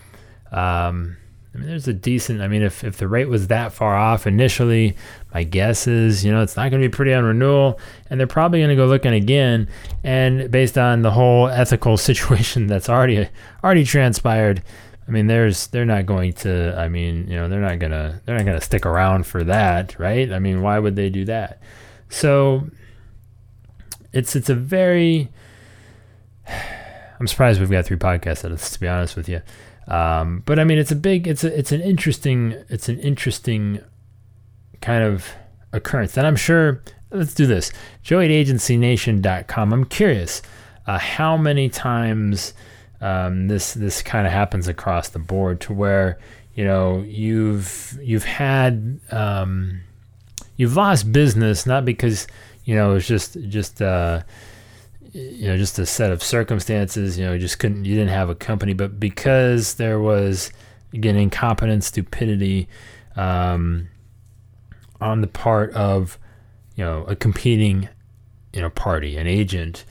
Um, 0.52 1.18
I 1.54 1.60
mean, 1.60 1.68
there's 1.68 1.88
a 1.88 1.94
decent. 1.94 2.42
I 2.42 2.48
mean, 2.48 2.64
if 2.64 2.84
if 2.84 2.98
the 2.98 3.08
rate 3.08 3.30
was 3.30 3.48
that 3.48 3.72
far 3.72 3.96
off 3.96 4.26
initially, 4.26 4.98
my 5.32 5.44
guess 5.44 5.86
is 5.86 6.26
you 6.26 6.32
know 6.32 6.42
it's 6.42 6.58
not 6.58 6.72
going 6.72 6.82
to 6.82 6.90
be 6.90 6.92
pretty 6.92 7.14
on 7.14 7.24
renewal, 7.24 7.80
and 8.10 8.20
they're 8.20 8.26
probably 8.26 8.62
going 8.62 8.70
to 8.70 8.76
go 8.76 8.88
looking 8.88 9.14
again. 9.14 9.70
And 10.04 10.50
based 10.50 10.80
on 10.80 11.04
the 11.04 11.12
whole 11.12 11.50
ethical 11.50 11.98
situation 12.10 12.66
that's 12.66 12.90
already 12.90 13.30
already 13.64 13.84
transpired, 13.84 14.64
I 15.08 15.12
mean, 15.12 15.28
there's 15.28 15.68
they're 15.68 15.86
not 15.86 16.06
going 16.06 16.34
to. 16.34 16.78
I 16.78 16.88
mean, 16.88 17.28
you 17.28 17.36
know, 17.36 17.50
they're 17.50 17.62
not 17.62 17.80
gonna 17.80 18.22
they're 18.26 18.38
not 18.38 18.46
gonna 18.46 18.62
stick 18.62 18.86
around 18.86 19.26
for 19.28 19.44
that, 19.44 20.00
right? 20.00 20.32
I 20.32 20.40
mean, 20.40 20.62
why 20.62 20.80
would 20.80 20.96
they 20.96 21.10
do 21.10 21.26
that? 21.26 21.62
So 22.10 22.70
it's 24.14 24.36
it's 24.36 24.50
a 24.50 24.56
very. 24.56 25.30
I'm 27.20 27.28
surprised 27.28 27.60
we've 27.60 27.72
got 27.72 27.86
three 27.86 27.98
podcasts 27.98 28.44
of 28.44 28.52
this, 28.52 28.72
to 28.72 28.80
be 28.80 28.88
honest 28.88 29.16
with 29.16 29.30
you. 29.30 29.42
Um, 29.88 30.44
but 30.46 30.60
I 30.60 30.64
mean, 30.64 30.78
it's 30.78 30.92
a 30.92 30.96
big, 30.96 31.28
it's 31.28 31.44
a, 31.44 31.58
it's 31.58 31.72
an 31.72 31.82
interesting, 31.82 32.56
it's 32.70 32.90
an 32.90 33.00
interesting 33.00 33.82
kind 34.82 35.04
of 35.04 35.32
occurrence 35.72 36.14
that 36.14 36.26
I'm 36.26 36.36
sure. 36.36 36.84
Let's 37.12 37.36
do 37.36 37.46
this. 37.46 37.72
Joey 38.02 38.26
at 38.26 38.32
AgencyNation.com. 38.48 39.72
I'm 39.72 39.86
curious 39.86 40.42
uh, 40.88 40.98
how 40.98 41.38
many 41.38 41.70
times 41.70 42.56
um, 43.04 43.50
this 43.50 43.74
this 43.74 44.02
kind 44.02 44.26
of 44.26 44.32
happens 44.32 44.70
across 44.70 45.10
the 45.10 45.20
board 45.20 45.60
to 45.60 45.74
where 45.74 46.18
you 46.56 46.64
know 46.64 47.02
you've 47.02 48.00
you've 48.02 48.24
had 48.24 48.98
um, 49.12 49.82
you've 50.56 50.78
lost 50.78 51.12
business 51.12 51.66
not 51.66 51.84
because 51.84 52.28
you 52.64 52.74
know 52.74 52.96
it's 52.96 53.06
just 53.06 53.38
just 53.50 53.82
uh, 53.82 54.24
you 55.12 55.48
know 55.48 55.58
just 55.58 55.78
a 55.80 55.86
set 55.86 56.12
of 56.12 56.24
circumstances 56.24 57.20
you 57.20 57.26
know 57.26 57.34
you 57.34 57.40
just 57.40 57.60
couldn't 57.60 57.84
you 57.84 57.94
didn't 57.94 58.10
have 58.10 58.30
a 58.30 58.36
company 58.36 58.74
but 58.74 59.02
because 59.02 59.74
there 59.74 60.00
was 60.00 60.54
again 60.94 61.18
incompetence 61.18 61.88
stupidity 61.88 62.70
um, 63.18 63.90
on 65.02 65.20
the 65.20 65.28
part 65.28 65.74
of 65.74 66.18
you 66.78 66.86
know 66.86 67.04
a 67.04 67.18
competing 67.18 67.90
you 68.54 68.62
know 68.62 68.70
party 68.70 69.18
an 69.18 69.28
agent 69.28 69.84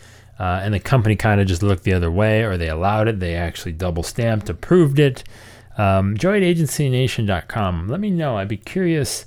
uh, 0.43 0.61
and 0.63 0.75
the 0.75 0.81
company 0.81 1.17
kind 1.17 1.41
of 1.41 1.47
just 1.47 1.63
looked 1.63 1.85
the 1.85 1.93
other 1.95 2.11
way 2.11 2.43
or 2.43 2.57
they 2.57 2.69
allowed 2.69 3.09
it 3.09 3.21
they 3.21 3.35
actually 3.35 3.73
double 3.73 4.03
stamped 4.03 4.49
approved 4.51 4.99
it 4.99 5.25
um, 5.79 6.17
let 7.89 8.01
me 8.01 8.11
know 8.11 8.37
i'd 8.37 8.49
be 8.49 8.57
curious 8.57 9.25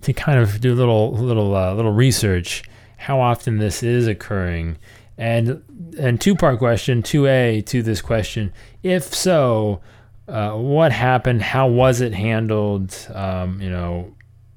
to 0.00 0.12
kind 0.12 0.38
of 0.38 0.60
do 0.60 0.72
a 0.72 0.74
little 0.74 1.12
little 1.12 1.54
uh, 1.54 1.74
little 1.74 1.92
research 1.92 2.62
how 3.06 3.20
often 3.20 3.58
this 3.58 3.82
is 3.84 4.06
occurring. 4.08 4.76
And 5.16 5.62
and 5.98 6.20
two 6.20 6.34
part 6.34 6.58
question, 6.58 7.02
two 7.02 7.26
A 7.26 7.62
to 7.62 7.82
this 7.82 8.02
question. 8.02 8.52
If 8.82 9.14
so, 9.14 9.80
uh, 10.28 10.52
what 10.52 10.92
happened? 10.92 11.40
How 11.40 11.68
was 11.68 12.00
it 12.00 12.12
handled? 12.12 12.94
Um, 13.14 13.60
you 13.60 13.70
know, 13.70 14.12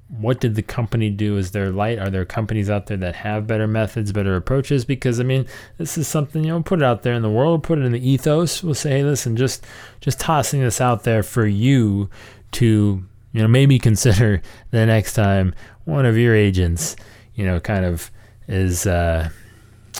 what 0.09 0.39
did 0.39 0.55
the 0.55 0.63
company 0.63 1.11
do? 1.11 1.37
Is 1.37 1.51
there 1.51 1.69
light? 1.69 1.99
Are 1.99 2.09
there 2.09 2.25
companies 2.25 2.69
out 2.69 2.87
there 2.87 2.97
that 2.97 3.15
have 3.17 3.45
better 3.45 3.67
methods, 3.67 4.11
better 4.11 4.35
approaches? 4.35 4.83
Because 4.83 5.19
I 5.19 5.23
mean, 5.23 5.45
this 5.77 5.97
is 5.97 6.07
something 6.07 6.43
you 6.43 6.49
know, 6.49 6.63
put 6.63 6.81
it 6.81 6.85
out 6.85 7.03
there 7.03 7.13
in 7.13 7.21
the 7.21 7.29
world, 7.29 7.63
put 7.63 7.77
it 7.77 7.85
in 7.85 7.91
the 7.91 8.09
ethos. 8.09 8.63
We'll 8.63 8.73
say, 8.73 8.89
hey, 8.89 9.03
listen, 9.03 9.37
just 9.37 9.65
just 10.01 10.19
tossing 10.19 10.61
this 10.61 10.81
out 10.81 11.03
there 11.03 11.21
for 11.21 11.45
you 11.45 12.09
to 12.53 13.05
you 13.33 13.41
know 13.41 13.47
maybe 13.47 13.77
consider 13.79 14.41
the 14.71 14.85
next 14.85 15.13
time 15.13 15.53
one 15.85 16.05
of 16.05 16.17
your 16.17 16.35
agents, 16.35 16.95
you 17.35 17.45
know, 17.45 17.59
kind 17.59 17.85
of 17.85 18.09
is 18.47 18.87
uh, 18.87 19.29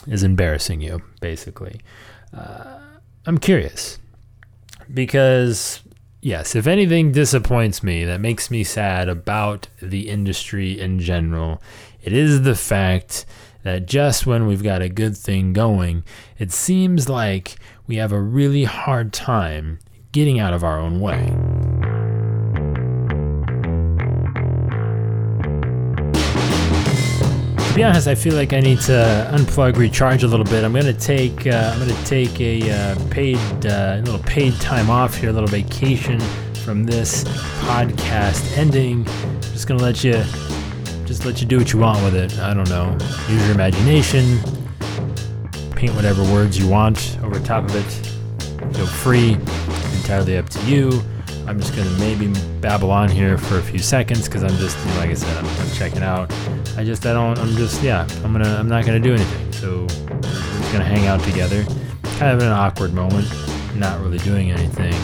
is 0.08 0.24
embarrassing 0.24 0.80
you, 0.80 1.00
basically. 1.20 1.80
Uh, 2.36 2.78
I'm 3.26 3.38
curious 3.38 3.98
because 4.92 5.82
yes, 6.20 6.54
if 6.54 6.66
anything 6.66 7.12
disappoints 7.12 7.82
me, 7.82 8.04
that 8.04 8.20
makes 8.20 8.50
me 8.50 8.64
sad 8.64 9.08
about 9.08 9.68
the 9.80 10.08
industry 10.08 10.78
in 10.78 11.00
general, 11.00 11.62
it 12.02 12.12
is 12.12 12.42
the 12.42 12.54
fact 12.54 13.26
that 13.62 13.86
just 13.86 14.26
when 14.26 14.46
we've 14.46 14.62
got 14.62 14.82
a 14.82 14.88
good 14.88 15.16
thing 15.16 15.52
going, 15.52 16.04
it 16.38 16.50
seems 16.52 17.08
like 17.08 17.56
we 17.86 17.96
have 17.96 18.12
a 18.12 18.20
really 18.20 18.64
hard 18.64 19.12
time 19.12 19.78
getting 20.12 20.40
out 20.40 20.54
of 20.54 20.64
our 20.64 20.78
own 20.78 21.00
way. 21.00 21.79
To 27.70 27.76
be 27.76 27.84
honest, 27.84 28.08
I 28.08 28.16
feel 28.16 28.34
like 28.34 28.52
I 28.52 28.58
need 28.58 28.80
to 28.80 29.30
unplug, 29.32 29.76
recharge 29.76 30.24
a 30.24 30.26
little 30.26 30.44
bit. 30.44 30.64
I'm 30.64 30.72
gonna 30.72 30.92
take 30.92 31.46
uh, 31.46 31.70
I'm 31.72 31.78
gonna 31.78 32.04
take 32.04 32.40
a 32.40 32.68
uh, 32.68 33.08
paid 33.10 33.36
uh, 33.64 34.00
little 34.02 34.18
paid 34.24 34.54
time 34.54 34.90
off 34.90 35.14
here, 35.14 35.30
a 35.30 35.32
little 35.32 35.48
vacation 35.48 36.18
from 36.64 36.82
this 36.82 37.22
podcast 37.62 38.58
ending. 38.58 39.04
Just 39.52 39.68
gonna 39.68 39.80
let 39.80 40.02
you 40.02 40.14
just 41.06 41.24
let 41.24 41.40
you 41.40 41.46
do 41.46 41.58
what 41.58 41.72
you 41.72 41.78
want 41.78 42.02
with 42.02 42.16
it. 42.16 42.36
I 42.40 42.54
don't 42.54 42.68
know. 42.68 42.90
Use 43.28 43.40
your 43.44 43.54
imagination. 43.54 44.40
Paint 45.76 45.94
whatever 45.94 46.24
words 46.24 46.58
you 46.58 46.66
want 46.66 47.18
over 47.22 47.38
top 47.38 47.70
of 47.70 47.76
it. 47.76 48.74
Feel 48.74 48.86
free. 48.88 49.34
Entirely 50.00 50.38
up 50.38 50.48
to 50.48 50.60
you. 50.66 51.04
I'm 51.50 51.58
just 51.58 51.74
gonna 51.74 51.90
maybe 51.98 52.32
babble 52.60 52.92
on 52.92 53.08
here 53.08 53.36
for 53.36 53.58
a 53.58 53.62
few 53.62 53.80
seconds 53.80 54.26
because 54.26 54.44
I'm 54.44 54.56
just, 54.58 54.76
like 54.98 55.10
I 55.10 55.14
said, 55.14 55.36
I'm, 55.36 55.44
I'm, 55.44 55.70
checking 55.72 56.00
out. 56.00 56.32
I 56.76 56.84
just, 56.84 57.04
I 57.04 57.12
don't, 57.12 57.36
I'm 57.40 57.56
just, 57.56 57.82
yeah, 57.82 58.06
I'm 58.22 58.30
gonna, 58.30 58.54
I'm 58.54 58.68
not 58.68 58.86
gonna 58.86 59.00
do 59.00 59.14
anything. 59.14 59.52
So 59.54 59.80
we're 59.80 60.20
just 60.20 60.72
gonna 60.72 60.84
hang 60.84 61.08
out 61.08 61.20
together. 61.22 61.64
Kind 62.18 62.36
of 62.36 62.38
an 62.40 62.52
awkward 62.52 62.94
moment, 62.94 63.26
not 63.74 64.00
really 64.00 64.18
doing 64.18 64.52
anything, 64.52 64.94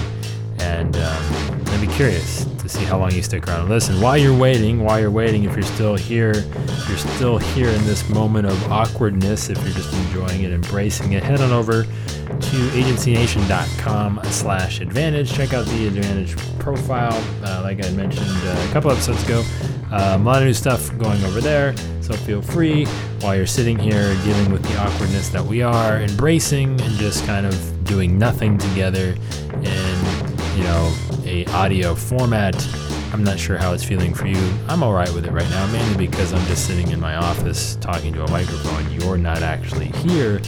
and 0.60 0.96
um, 0.96 1.64
I'd 1.66 1.80
be 1.80 1.88
curious 1.88 2.44
to 2.44 2.68
see 2.68 2.84
how 2.84 2.98
long 2.98 3.10
you 3.10 3.22
stick 3.22 3.48
around 3.48 3.62
and 3.62 3.68
listen. 3.68 4.00
While 4.00 4.16
you're 4.16 4.38
waiting, 4.38 4.84
while 4.84 5.00
you're 5.00 5.10
waiting, 5.10 5.42
if 5.42 5.54
you're 5.54 5.64
still 5.64 5.96
here, 5.96 6.30
if 6.30 6.88
you're 6.88 6.96
still 6.96 7.38
here 7.38 7.70
in 7.70 7.84
this 7.86 8.08
moment 8.08 8.46
of 8.46 8.70
awkwardness, 8.70 9.50
if 9.50 9.60
you're 9.64 9.74
just 9.74 9.92
enjoying 9.92 10.44
it, 10.44 10.52
embracing 10.52 11.14
it, 11.14 11.24
head 11.24 11.40
on 11.40 11.50
over 11.50 11.86
to 12.26 12.56
agencynation.com 12.75 14.21
slash 14.25 14.80
advantage. 14.80 15.33
Check 15.33 15.52
out 15.54 15.66
the 15.66 15.87
advantage 15.87 16.37
profile. 16.59 17.14
Uh, 17.42 17.62
like 17.62 17.85
I 17.85 17.90
mentioned 17.90 18.26
uh, 18.28 18.66
a 18.68 18.73
couple 18.73 18.90
episodes 18.90 19.23
ago, 19.25 19.45
um, 19.92 20.23
a 20.23 20.25
lot 20.25 20.42
of 20.42 20.47
new 20.47 20.54
stuff 20.54 20.97
going 20.99 21.23
over 21.25 21.40
there. 21.40 21.75
So 22.00 22.14
feel 22.14 22.42
free 22.42 22.85
while 23.21 23.37
you're 23.37 23.47
sitting 23.47 23.78
here 23.78 24.14
dealing 24.25 24.52
with 24.52 24.62
the 24.62 24.76
awkwardness 24.78 25.28
that 25.30 25.45
we 25.45 25.62
are, 25.62 26.00
embracing 26.00 26.80
and 26.80 26.92
just 26.99 27.25
kind 27.25 27.47
of 27.47 27.85
doing 27.85 28.18
nothing 28.18 28.59
together 28.59 29.16
in, 29.54 29.99
you 30.56 30.64
know, 30.64 30.95
a 31.25 31.47
audio 31.52 31.95
format. 31.95 32.54
I'm 33.12 33.25
not 33.25 33.38
sure 33.38 33.56
how 33.56 33.73
it's 33.73 33.85
feeling 33.85 34.12
for 34.12 34.26
you. 34.26 34.52
I'm 34.68 34.83
all 34.83 34.92
right 34.92 35.12
with 35.14 35.25
it 35.25 35.33
right 35.33 35.49
now, 35.50 35.66
mainly 35.73 36.06
because 36.06 36.33
I'm 36.33 36.45
just 36.47 36.66
sitting 36.66 36.90
in 36.90 37.00
my 37.00 37.16
office 37.16 37.76
talking 37.76 38.12
to 38.14 38.25
a 38.25 38.30
microphone. 38.30 38.90
You're 38.92 39.16
not 39.16 39.42
actually 39.42 39.87
here 39.87 40.40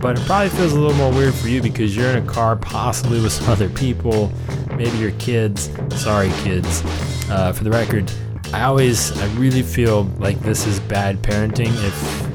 but 0.00 0.18
it 0.18 0.24
probably 0.26 0.48
feels 0.50 0.72
a 0.72 0.80
little 0.80 0.96
more 0.96 1.12
weird 1.12 1.34
for 1.34 1.48
you 1.48 1.60
because 1.62 1.96
you're 1.96 2.10
in 2.10 2.22
a 2.22 2.26
car, 2.26 2.56
possibly 2.56 3.20
with 3.20 3.32
some 3.32 3.48
other 3.50 3.68
people, 3.68 4.32
maybe 4.76 4.96
your 4.98 5.12
kids. 5.12 5.70
Sorry, 5.96 6.30
kids. 6.42 6.82
Uh, 7.30 7.52
for 7.52 7.64
the 7.64 7.70
record, 7.70 8.10
I 8.52 8.62
always, 8.62 9.16
I 9.20 9.26
really 9.34 9.62
feel 9.62 10.04
like 10.18 10.40
this 10.40 10.66
is 10.66 10.80
bad 10.80 11.18
parenting 11.22 11.72
if 11.84 12.28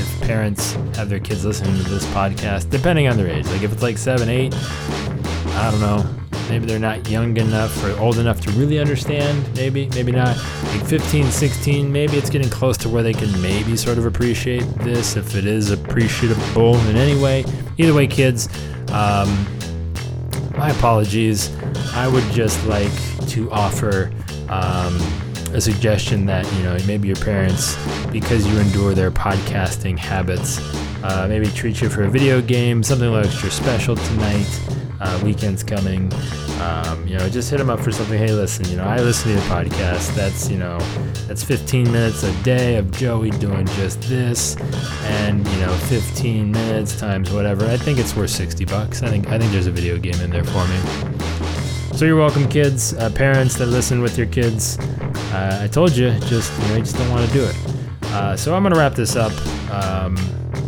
if 0.00 0.20
parents 0.22 0.72
have 0.96 1.08
their 1.08 1.20
kids 1.20 1.44
listening 1.44 1.76
to 1.76 1.88
this 1.90 2.06
podcast, 2.06 2.70
depending 2.70 3.08
on 3.08 3.16
their 3.16 3.28
age. 3.28 3.46
Like 3.46 3.62
if 3.62 3.72
it's 3.72 3.82
like 3.82 3.98
seven, 3.98 4.28
eight, 4.28 4.54
I 4.54 5.70
don't 5.70 5.80
know. 5.80 6.19
Maybe 6.50 6.66
they're 6.66 6.78
not 6.78 7.08
young 7.08 7.36
enough 7.36 7.82
or 7.84 7.98
old 7.98 8.18
enough 8.18 8.40
to 8.42 8.50
really 8.52 8.78
understand. 8.78 9.48
Maybe, 9.56 9.88
maybe 9.90 10.12
not. 10.12 10.36
Like 10.36 10.84
15, 10.86 11.30
16, 11.30 11.90
maybe 11.90 12.16
it's 12.16 12.28
getting 12.28 12.50
close 12.50 12.76
to 12.78 12.88
where 12.88 13.02
they 13.02 13.12
can 13.12 13.40
maybe 13.40 13.76
sort 13.76 13.96
of 13.96 14.04
appreciate 14.04 14.64
this 14.78 15.16
if 15.16 15.34
it 15.34 15.46
is 15.46 15.70
appreciable 15.70 16.76
in 16.88 16.96
any 16.96 17.20
way. 17.20 17.44
Either 17.78 17.94
way, 17.94 18.06
kids, 18.06 18.48
um, 18.90 19.46
my 20.56 20.70
apologies. 20.70 21.50
I 21.94 22.08
would 22.08 22.24
just 22.32 22.66
like 22.66 22.92
to 23.28 23.50
offer 23.50 24.12
um, 24.48 24.98
a 25.52 25.60
suggestion 25.60 26.26
that 26.26 26.50
you 26.54 26.62
know 26.62 26.76
maybe 26.86 27.08
your 27.08 27.16
parents, 27.16 27.76
because 28.10 28.46
you 28.46 28.58
endure 28.58 28.94
their 28.94 29.10
podcasting 29.10 29.98
habits, 29.98 30.58
uh, 31.02 31.26
maybe 31.28 31.46
treat 31.48 31.80
you 31.80 31.88
for 31.88 32.04
a 32.04 32.10
video 32.10 32.40
game, 32.40 32.82
something 32.82 33.08
a 33.08 33.10
little 33.10 33.26
extra 33.26 33.50
special 33.50 33.96
tonight. 33.96 34.60
Uh, 35.02 35.18
weekends 35.24 35.62
coming, 35.62 36.12
um, 36.60 37.06
you 37.06 37.16
know, 37.16 37.26
just 37.30 37.50
hit 37.50 37.56
them 37.56 37.70
up 37.70 37.80
for 37.80 37.90
something. 37.90 38.18
Hey, 38.18 38.32
listen, 38.34 38.68
you 38.68 38.76
know, 38.76 38.84
I 38.84 38.98
listen 38.98 39.28
to 39.28 39.32
your 39.32 39.42
podcast. 39.48 40.14
That's 40.14 40.50
you 40.50 40.58
know, 40.58 40.78
that's 41.26 41.42
15 41.42 41.90
minutes 41.90 42.22
a 42.22 42.42
day 42.42 42.76
of 42.76 42.90
Joey 42.90 43.30
doing 43.30 43.64
just 43.68 44.02
this, 44.02 44.56
and 45.04 45.46
you 45.48 45.60
know, 45.60 45.72
15 45.88 46.52
minutes 46.52 47.00
times 47.00 47.32
whatever. 47.32 47.64
I 47.64 47.78
think 47.78 47.98
it's 47.98 48.14
worth 48.14 48.28
60 48.28 48.66
bucks. 48.66 49.02
I 49.02 49.08
think 49.08 49.28
I 49.28 49.38
think 49.38 49.52
there's 49.52 49.68
a 49.68 49.72
video 49.72 49.96
game 49.96 50.20
in 50.20 50.28
there 50.28 50.44
for 50.44 50.66
me. 50.68 51.19
So 51.92 52.06
you're 52.06 52.16
welcome, 52.16 52.48
kids, 52.48 52.94
uh, 52.94 53.10
parents 53.10 53.56
that 53.56 53.66
listen 53.66 54.00
with 54.00 54.16
your 54.16 54.26
kids. 54.28 54.78
Uh, 55.32 55.60
I 55.62 55.66
told 55.68 55.94
you, 55.94 56.10
just 56.20 56.50
you 56.62 56.68
know, 56.68 56.74
you 56.76 56.80
just 56.80 56.96
don't 56.96 57.10
want 57.10 57.26
to 57.26 57.32
do 57.32 57.44
it. 57.44 57.56
Uh, 58.04 58.36
so 58.36 58.54
I'm 58.54 58.62
gonna 58.62 58.76
wrap 58.76 58.94
this 58.94 59.16
up. 59.16 59.32
Um, 59.70 60.16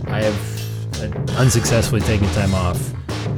I 0.09 0.23
have 0.23 1.01
uh, 1.01 1.41
unsuccessfully 1.41 2.03
taken 2.03 2.29
time 2.31 2.55
off, 2.55 2.93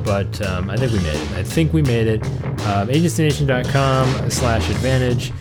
but 0.05 0.41
um, 0.43 0.71
I 0.71 0.77
think 0.77 0.93
we 0.93 0.99
made 0.99 1.15
it. 1.15 1.31
I 1.33 1.43
think 1.45 1.73
we 1.73 1.83
made 1.83 2.07
it. 2.09 2.23
Um, 2.67 2.89
agencynation.com 2.89 4.31
slash 4.31 4.69
advantage. 4.71 5.33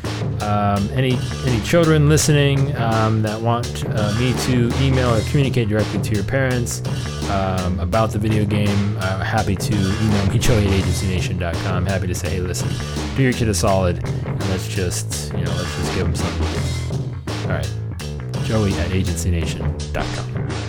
Um, 0.41 0.89
any 0.93 1.17
any 1.45 1.61
children 1.61 2.09
listening 2.09 2.75
um, 2.77 3.21
that 3.21 3.39
want 3.39 3.85
uh, 3.89 4.13
me 4.19 4.33
to 4.45 4.71
email 4.83 5.13
or 5.13 5.21
communicate 5.29 5.69
directly 5.69 6.01
to 6.01 6.15
your 6.15 6.23
parents 6.23 6.81
um, 7.29 7.79
about 7.79 8.11
the 8.11 8.19
video 8.19 8.45
game, 8.45 8.97
uh, 8.99 9.23
happy 9.23 9.55
to 9.55 9.73
email 9.75 10.25
me 10.27 10.39
joey 10.39 10.67
at 10.67 10.83
agencynation.com. 10.83 11.85
Happy 11.85 12.07
to 12.07 12.15
say, 12.15 12.29
hey, 12.29 12.39
listen, 12.39 12.69
do 13.15 13.23
your 13.23 13.33
kid 13.33 13.49
a 13.49 13.53
solid, 13.53 14.03
and 14.03 14.49
let's 14.49 14.67
just 14.67 15.31
you 15.33 15.43
know 15.43 15.51
let's 15.51 15.75
just 15.77 15.95
give 15.95 16.05
them 16.05 16.15
something. 16.15 16.47
All 17.43 17.49
right, 17.49 17.73
Joey 18.45 18.73
at 18.73 18.91
agencynation.com. 18.91 20.62